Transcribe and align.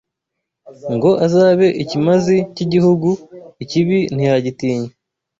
Ngo 0.93 1.11
azabe 1.25 1.67
ikimazi 1.83 2.35
cy’igihugu 2.53 3.09
Ikibi 3.63 3.97
ntiyagitinya 4.15 4.89